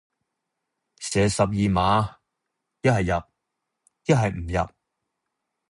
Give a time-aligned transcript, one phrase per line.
[0.97, 2.15] 射十二碼，
[2.81, 3.23] 一係入，
[4.07, 4.71] 一係唔入